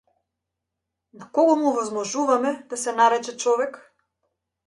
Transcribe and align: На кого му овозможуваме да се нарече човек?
На 1.13 1.25
кого 1.31 1.55
му 1.55 1.69
овозможуваме 1.71 2.65
да 2.69 2.77
се 2.77 2.91
нарече 2.93 3.37
човек? 3.37 3.93